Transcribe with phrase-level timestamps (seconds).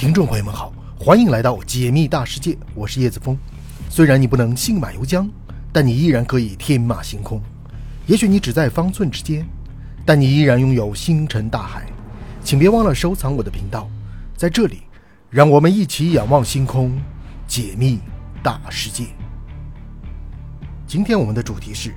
[0.00, 3.36] 听众朋友们好，欢迎来到解密大世界，我是叶子峰。
[3.90, 5.28] 虽然你不能信马由缰，
[5.74, 7.38] 但你依然可以天马行空。
[8.06, 9.46] 也许你只在方寸之间，
[10.06, 11.84] 但你依然拥有星辰大海。
[12.42, 13.90] 请别忘了收藏我的频道，
[14.38, 14.84] 在这里，
[15.28, 16.98] 让我们一起仰望星空，
[17.46, 18.00] 解密
[18.42, 19.04] 大世界。
[20.86, 21.92] 今天我们的主题是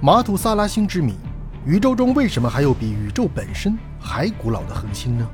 [0.00, 1.14] 马土萨拉星之谜：
[1.64, 5.24] 宇宙中为什么还有比宇宙本身还古老的恒星呢？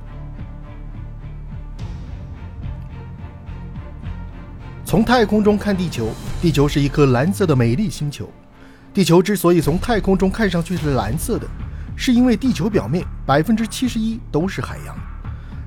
[4.91, 6.09] 从太空中看地球，
[6.43, 8.29] 地球是一颗蓝色的美丽星球。
[8.93, 11.47] 地球之所以从太空中看上去是蓝色的，
[11.95, 14.99] 是因为地球表面百分之七十一都是海洋。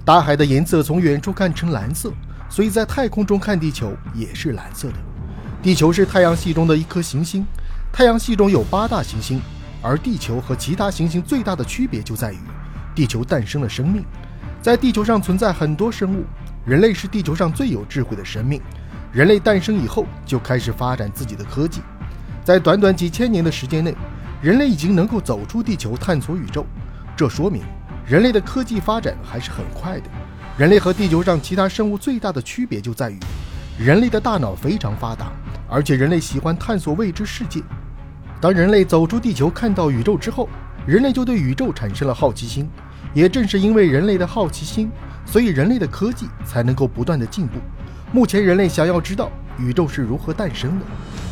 [0.04, 2.12] 大海的颜色从远处看成蓝色，
[2.49, 4.96] 所以在太空中看地球也是蓝色的。
[5.62, 7.46] 地球是太阳系中的一颗行星。
[7.94, 9.40] 太阳系中有八大行星，
[9.82, 12.40] 而地球和其他行星最大的区别就在于，
[12.94, 14.04] 地球诞生了生命。
[14.62, 16.26] 在地球上存在很多生物，
[16.66, 18.62] 人类是地球上最有智慧的生命。
[19.14, 21.82] 人类诞生以后就开始发展自己的科技，
[22.44, 23.96] 在短短几千年的时间内，
[24.42, 26.66] 人类已经能够走出地球探索宇宙。
[27.16, 27.62] 这说明
[28.08, 30.10] 人类的科技发展还是很快的。
[30.58, 33.20] 人类和地球上其他生物最大的区别就在于，
[33.78, 35.32] 人类的大脑非常发达，
[35.70, 37.62] 而且人类喜欢探索未知世界。
[38.41, 40.50] 当人类走出地球看到宇宙之后，
[40.88, 42.68] 人类就对宇宙产生了好奇心。
[43.14, 44.90] 也正是因为人类的好奇心，
[45.24, 47.60] 所以人类的科技才能够不断的进步。
[48.16, 50.86] 目前，人类想要知道宇宙是如何诞生的，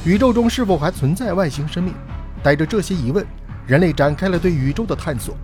[0.04, 1.94] 宇宙中是否还存在外星生命。
[2.42, 3.24] 带着这些疑问，
[3.68, 5.38] 人类展开了对宇宙的探索。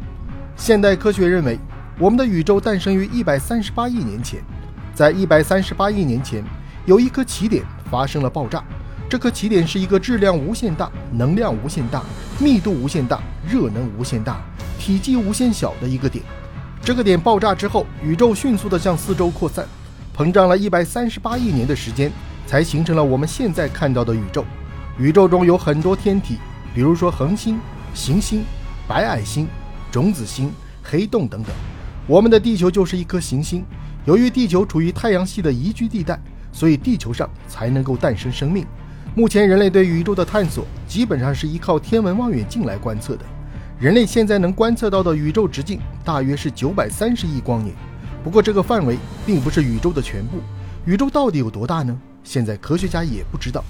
[0.56, 1.60] 现代科学认为，
[2.00, 4.42] 我们的宇宙诞生于一百三十八亿年前。
[4.96, 6.44] 在一百三十八亿年前，
[6.88, 8.64] 有一颗起点发生了爆炸。
[9.08, 12.02] 这颗起点是一个质量无限大、能量无限大、
[12.40, 14.42] 密度无限大、热能无限大、
[14.80, 16.26] 体积无限小的一个点。
[16.82, 19.64] 这个点爆炸之后，宇宙迅速地向四周扩散。
[20.18, 22.12] 膨胀了一百三十八亿年的时间，
[22.48, 24.44] 才形成了我们现在看到的宇宙。
[24.98, 26.40] 宇宙中有很多天体，
[26.74, 27.60] 比如说恒星、
[27.94, 28.44] 行星、
[28.88, 29.48] 白矮星、
[29.92, 31.52] 种子星、黑洞等等。
[32.08, 33.64] 我们的地球就是一颗行星。
[34.06, 36.20] 由于地球处于太阳系的宜居地带，
[36.52, 38.66] 所以地球上才能够诞生生命。
[39.14, 43.26] 目前人类对宇宙的探索基本上是依靠天文望远镜来观测的。
[43.80, 47.76] 人类现在能观测到的宇宙直径大约是九百三十亿光年。
[48.28, 50.40] 不过，这个范围并不是宇宙的全部。
[50.84, 51.98] 宇宙到底有多大呢？
[52.26, 53.64] 现在科学家也不知道。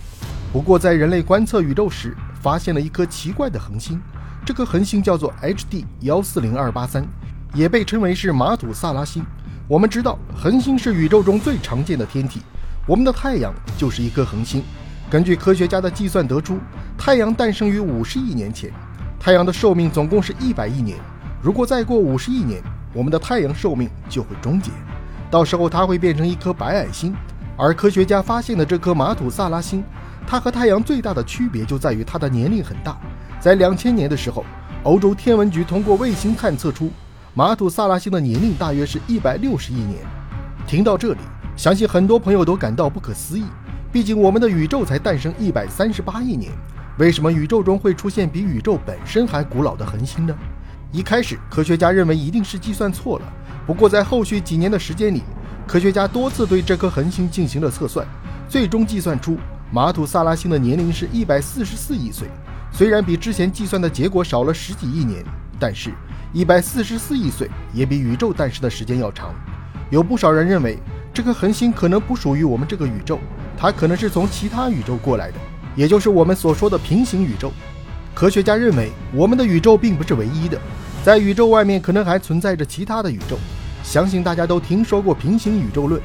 [0.52, 4.02] 不过，在人类观测宇宙时，发现了一颗奇怪的恒星。
[4.44, 7.06] 这颗恒星叫做 HD 幺四零二八三，
[7.54, 9.24] 也被称为是马土萨拉星。
[9.68, 12.42] 我们知道，恒星是宇宙中最常见的天体。
[12.88, 14.64] 我们的太阳就是一颗恒星。
[15.08, 16.58] 根据科学家的计算得出，
[16.98, 18.72] 太阳诞生于五十亿年前。
[19.20, 20.98] 太阳的寿命总共是一百亿年。
[21.44, 22.60] 如果再过五十亿年，
[22.98, 24.72] 我们的太阳寿命就会终结，
[25.30, 27.14] 到时候它会变成一颗白矮星。
[27.56, 29.84] 而科学家发现的这颗马土萨拉星，
[30.26, 32.98] 它和太阳最大的区别就在于它的年龄很大。
[33.40, 34.44] 在两千年的时候，
[34.82, 36.92] 欧洲天文局通过卫星探测出
[37.36, 40.00] 马土萨拉星的年龄大约是一百六十亿年。
[40.66, 41.20] 听到这里，
[41.56, 43.44] 相信很多朋友都感到不可思议。
[43.92, 46.52] 毕竟我们的宇宙才诞生一百三十八亿年，
[46.98, 50.36] 为什么宇宙中会出现比宇宙本身还古老的恒星呢？
[50.98, 53.26] 一开始，科学家认为一定是计算错了。
[53.68, 55.22] 不过，在后续几年的时间里，
[55.68, 58.04] 科学家多次对这颗恒星进行了测算，
[58.50, 59.38] 最终计算出
[59.72, 62.28] 马土萨拉星的年龄是一百四十四亿岁。
[62.72, 65.24] 虽然比之前计算的结果少了十几亿年，
[65.60, 65.92] 但是
[66.34, 69.36] 一百四十四亿岁也比宇宙诞生的时间要长。
[69.92, 70.80] 有不少人认为，
[71.14, 73.20] 这颗恒星可能不属于我们这个宇宙，
[73.56, 75.38] 它可能是从其他宇宙过来的，
[75.76, 77.54] 也就是我们所说的平行宇宙。
[78.16, 80.60] 科学家认为，我们的宇宙并不是唯一的，
[81.08, 83.38] 在宇宙外面可能还存在着其他的宇宙。
[83.82, 86.02] 相信大家都听说过平行宇宙论。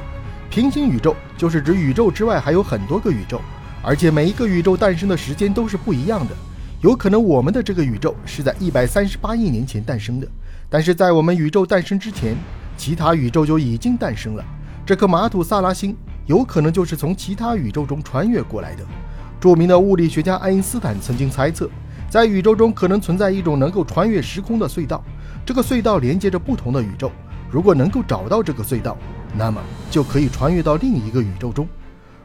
[0.49, 3.41] 平行宇宙就是指宇宙之外还有很多个宇宙，
[3.81, 6.33] 而且每一个宇宙诞生的时间都是不一样的。
[6.79, 10.27] 有可能我们的这个宇宙是在一百三十八亿年前诞生的，
[10.69, 12.37] 但是在我们宇宙诞生之前，
[12.77, 14.45] 其他宇宙就已经诞生了。
[14.85, 15.93] 这颗马土萨拉星
[16.27, 18.85] 有可能就是从其他宇宙中穿越过来的。
[19.41, 21.69] 著名的物理学家爱因斯坦曾经猜测。
[22.13, 25.03] 在宇宙中可能存在一种能够穿越时空的隧道，
[25.43, 27.11] 这个隧道连接着不同的宇宙。
[27.49, 28.95] 如果能够找到这个隧道，
[29.35, 31.67] 那么就可以穿越到另一个宇宙中。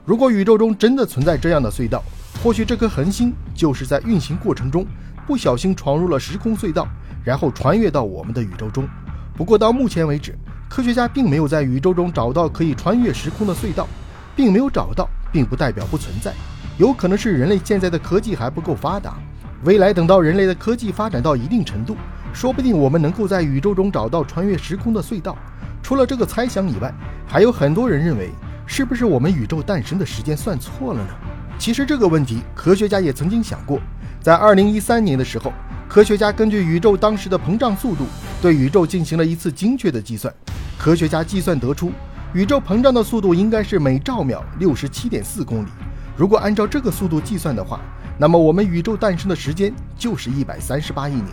[0.04, 2.02] 如果宇宙中真的存在这样的隧道，
[2.42, 4.84] 或许这颗恒星就是在运行过程中
[5.26, 6.86] 不小心闯入了时空隧道，
[7.24, 8.86] 然后穿越到我们的宇宙中。
[9.34, 10.36] 不过到目前为止，
[10.68, 13.88] 科学家并没有在宇宙中找到可以穿越时空的隧道，
[14.36, 16.34] 并没有找到，并不代表不存在。
[16.76, 19.14] 有可能是人类现在的科技还不够发达。
[19.64, 21.96] 未来等到人类的科技发展到一定程度，
[22.32, 25.36] 说不定我们能够在宇宙中找到穿越时空的隧道。
[25.82, 26.94] 除了这个猜想以外，
[27.26, 28.30] 还有很多人认为，
[28.66, 31.10] 是不是我们宇宙诞生的时间算错了呢？
[31.58, 33.80] 其实这个问题，科学家也曾经想过。
[34.20, 35.52] 在2013年的时候，
[35.88, 38.04] 科学家根据宇宙当时的膨胀速度，
[38.40, 40.32] 对宇宙进行了一次精确的计算。
[40.78, 41.90] 科学家计算得出，
[42.32, 45.68] 宇宙膨胀的速度应该是每兆秒67.4公里。
[46.16, 47.80] 如果按照这个速度计算的话，
[48.20, 51.26] 那么我们宇宙诞生的时间就是138亿年。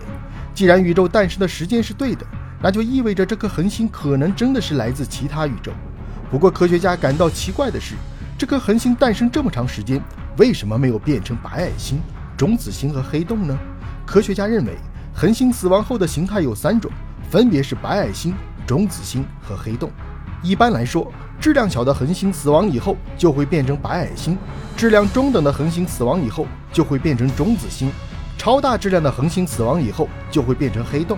[0.53, 2.25] 既然宇宙诞生的时间是对的，
[2.61, 5.71] 那就意味着这颗恒星可能真的是来自其他宇宙。
[6.29, 7.95] 不过，科学家感到奇怪的是，
[8.37, 10.01] 这颗恒星诞生这么长时间，
[10.37, 11.99] 为什么没有变成白矮星、
[12.37, 13.57] 中子星和黑洞呢？
[14.05, 14.77] 科学家认为，
[15.13, 16.91] 恒星死亡后的形态有三种，
[17.29, 18.33] 分别是白矮星、
[18.65, 19.91] 中子星和黑洞。
[20.41, 24.37] 一般来说，质量小的恒星死亡以后就会变成白矮星，
[24.75, 27.91] 质量中等的恒星死亡以后就会变成中子星，
[28.37, 31.17] 超大质量的恒星死亡以后就会变成黑洞。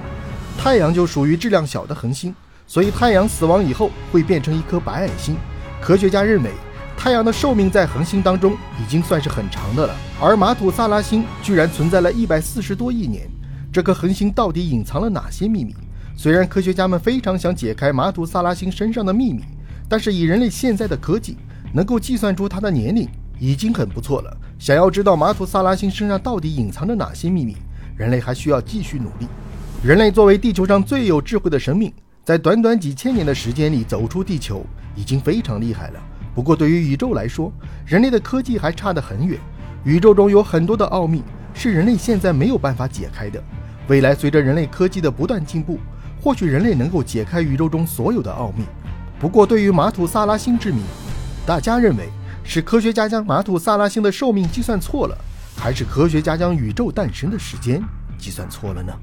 [0.57, 2.35] 太阳就属于质量小的恒星，
[2.65, 5.37] 所以太阳死亡以后会变成一颗白矮星。
[5.79, 6.51] 科学家认为，
[6.97, 13.29] 太阳的寿命在恒星当中已经算是很长的了，而马土萨拉星居然存在了一百四十多亿年。
[13.71, 15.75] 这颗恒星到底隐藏了哪些秘密？
[16.15, 19.43] 虽然科学家们非常想解开马土萨拉星身上的秘密，
[19.89, 21.37] 但是以人类现在的科技，
[21.73, 23.07] 能够计算出它的年龄
[23.39, 24.37] 已经很不错了。
[24.59, 27.55] 想要知道马土萨拉星身上到底隐藏着哪些秘密，
[27.95, 29.27] 人类还需要继续努力。
[29.83, 31.93] 人类作为地球上最有智慧的生命，
[32.25, 35.99] 在短短几千年的时间里走出地球，已经非常厉害了。
[36.33, 37.51] 不过，对于宇宙来说，
[37.85, 39.39] 人类的科技还差得很远。
[39.83, 41.23] 宇宙中有很多的奥秘
[41.53, 43.41] 是人类现在没有办法解开的。
[43.87, 45.79] 未来随着人类科技的不断进步，
[46.21, 48.63] 或许人类能够解开宇宙中所有的奥秘。
[49.19, 50.81] 不过，对于马土萨拉星之谜，
[51.45, 52.07] 大家认为
[52.43, 55.17] 是科学家将马土萨拉星的寿命计算错了，
[55.55, 57.81] 还是科学家将宇宙诞生的时间
[58.19, 58.93] 计算错了呢？